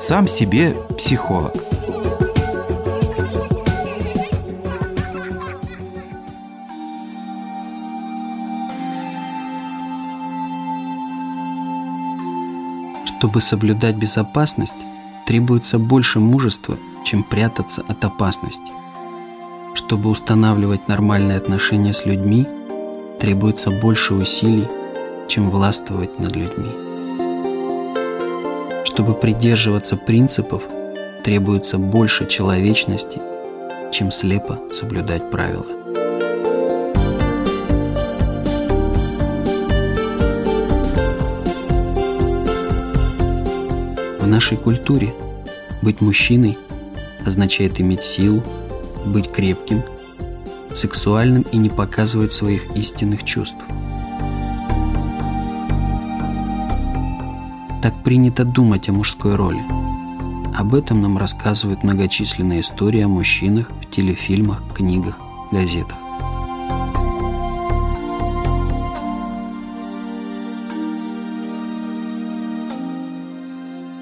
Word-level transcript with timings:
Сам 0.00 0.26
себе 0.26 0.74
психолог. 0.98 1.54
Чтобы 13.06 13.40
соблюдать 13.40 13.94
безопасность, 13.94 14.72
требуется 15.24 15.78
больше 15.78 16.18
мужества, 16.18 16.76
чем 17.04 17.22
прятаться 17.22 17.84
от 17.86 18.04
опасности. 18.04 18.72
Чтобы 19.74 20.10
устанавливать 20.10 20.88
нормальные 20.88 21.36
отношения 21.38 21.92
с 21.92 22.04
людьми, 22.04 22.44
требуется 23.20 23.70
больше 23.70 24.14
усилий, 24.14 24.66
чем 25.28 25.50
властвовать 25.50 26.18
над 26.18 26.34
людьми. 26.36 26.70
Чтобы 28.84 29.14
придерживаться 29.14 29.96
принципов, 29.96 30.62
требуется 31.24 31.78
больше 31.78 32.26
человечности, 32.26 33.20
чем 33.92 34.10
слепо 34.10 34.58
соблюдать 34.72 35.30
правила. 35.30 35.66
В 44.20 44.26
нашей 44.26 44.56
культуре 44.56 45.14
быть 45.82 46.00
мужчиной 46.00 46.56
означает 47.24 47.80
иметь 47.80 48.02
силу, 48.02 48.42
быть 49.06 49.30
крепким, 49.30 49.82
сексуальным 50.74 51.44
и 51.52 51.56
не 51.56 51.68
показывать 51.68 52.32
своих 52.32 52.76
истинных 52.76 53.24
чувств. 53.24 53.56
Так 57.82 57.94
принято 58.02 58.44
думать 58.44 58.88
о 58.88 58.92
мужской 58.92 59.34
роли. 59.34 59.62
Об 60.56 60.74
этом 60.74 61.02
нам 61.02 61.18
рассказывают 61.18 61.84
многочисленные 61.84 62.60
истории 62.60 63.02
о 63.02 63.08
мужчинах 63.08 63.70
в 63.80 63.90
телефильмах, 63.90 64.62
книгах, 64.74 65.18
газетах. 65.52 65.96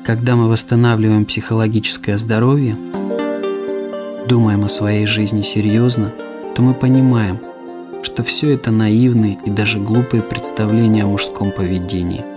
Когда 0.04 0.36
мы 0.36 0.48
восстанавливаем 0.48 1.24
психологическое 1.24 2.18
здоровье, 2.18 2.76
думаем 4.28 4.64
о 4.64 4.68
своей 4.68 5.06
жизни 5.06 5.42
серьезно, 5.42 6.12
то 6.54 6.62
мы 6.62 6.74
понимаем, 6.74 7.40
что 8.02 8.22
все 8.22 8.52
это 8.52 8.70
наивные 8.70 9.38
и 9.44 9.50
даже 9.50 9.80
глупые 9.80 10.22
представления 10.22 11.04
о 11.04 11.08
мужском 11.08 11.50
поведении. 11.50 12.33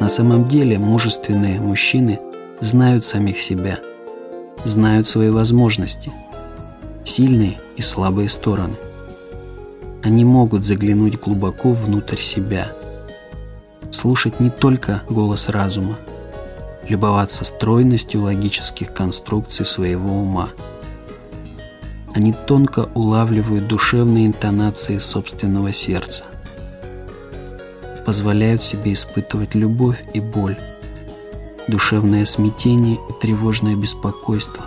На 0.00 0.08
самом 0.08 0.48
деле 0.48 0.78
мужественные 0.78 1.60
мужчины 1.60 2.20
знают 2.60 3.04
самих 3.04 3.40
себя, 3.40 3.78
знают 4.64 5.06
свои 5.06 5.30
возможности, 5.30 6.12
сильные 7.04 7.58
и 7.76 7.82
слабые 7.82 8.28
стороны. 8.28 8.74
Они 10.02 10.24
могут 10.24 10.64
заглянуть 10.64 11.18
глубоко 11.18 11.72
внутрь 11.72 12.18
себя– 12.18 12.72
слушать 13.90 14.40
не 14.40 14.50
только 14.50 15.02
голос 15.08 15.48
разума, 15.48 15.98
любоваться 16.88 17.44
стройностью 17.44 18.22
логических 18.22 18.92
конструкций 18.92 19.66
своего 19.66 20.08
ума. 20.10 20.48
Они 22.14 22.32
тонко 22.32 22.88
улавливают 22.94 23.66
душевные 23.66 24.26
интонации 24.26 24.98
собственного 24.98 25.72
сердца, 25.72 26.24
позволяют 28.08 28.62
себе 28.62 28.94
испытывать 28.94 29.54
любовь 29.54 30.02
и 30.14 30.20
боль, 30.20 30.56
душевное 31.68 32.24
смятение 32.24 32.94
и 32.94 33.20
тревожное 33.20 33.76
беспокойство, 33.76 34.64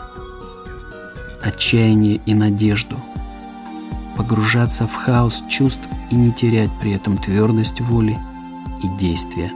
отчаяние 1.42 2.22
и 2.28 2.36
надежду, 2.36 2.98
погружаться 4.16 4.86
в 4.86 4.94
хаос 4.94 5.42
чувств 5.50 5.90
и 6.12 6.16
не 6.16 6.32
терять 6.32 6.70
при 6.80 6.92
этом 6.92 7.18
твердость 7.18 7.82
воли– 7.82 8.16
и 8.84 8.88
действия. 8.88 9.52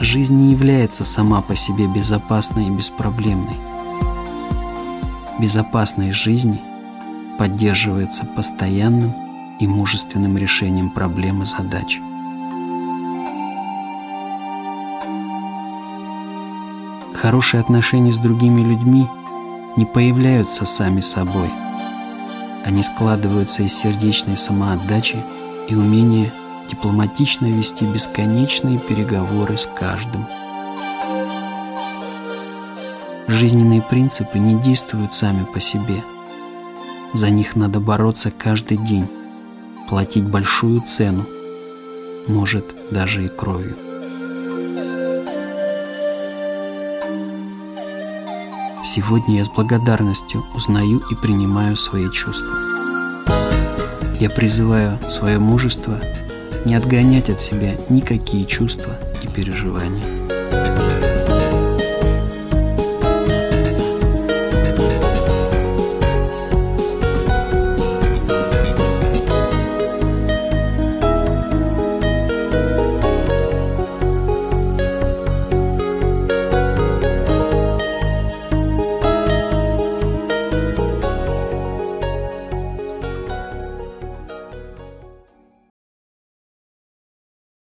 Жизнь 0.00 0.36
не 0.36 0.52
является 0.52 1.06
сама 1.06 1.40
по 1.40 1.56
себе 1.56 1.86
безопасной 1.86 2.66
и 2.66 2.70
беспроблемной. 2.70 3.56
Безопасность 5.38 6.18
жизни 6.18 6.60
поддерживается 7.38 8.26
постоянным 8.26 9.25
и 9.60 9.66
мужественным 9.66 10.36
решением 10.36 10.90
проблем 10.90 11.42
и 11.42 11.46
задач. 11.46 12.00
Хорошие 17.14 17.60
отношения 17.60 18.12
с 18.12 18.18
другими 18.18 18.60
людьми 18.60 19.06
не 19.76 19.84
появляются 19.84 20.64
сами 20.64 21.00
собой. 21.00 21.50
Они 22.64 22.82
складываются 22.82 23.62
из 23.62 23.74
сердечной 23.74 24.36
самоотдачи 24.36 25.22
и 25.68 25.74
умение 25.74 26.30
дипломатично 26.70 27.46
вести 27.46 27.84
бесконечные 27.84 28.78
переговоры 28.78 29.56
с 29.56 29.66
каждым. 29.66 30.26
Жизненные 33.28 33.82
принципы 33.82 34.38
не 34.38 34.54
действуют 34.60 35.14
сами 35.14 35.44
по 35.44 35.60
себе. 35.60 36.02
За 37.12 37.30
них 37.30 37.56
надо 37.56 37.80
бороться 37.80 38.30
каждый 38.30 38.78
день, 38.78 39.08
платить 39.88 40.24
большую 40.24 40.80
цену, 40.80 41.24
может, 42.28 42.64
даже 42.90 43.24
и 43.24 43.28
кровью. 43.28 43.76
Сегодня 48.84 49.38
я 49.38 49.44
с 49.44 49.48
благодарностью 49.48 50.44
узнаю 50.54 51.02
и 51.10 51.14
принимаю 51.14 51.76
свои 51.76 52.10
чувства. 52.10 52.56
Я 54.18 54.30
призываю 54.30 54.98
свое 55.10 55.38
мужество 55.38 56.00
не 56.64 56.74
отгонять 56.74 57.28
от 57.28 57.40
себя 57.40 57.76
никакие 57.90 58.46
чувства 58.46 58.94
и 59.22 59.28
переживания. 59.28 60.04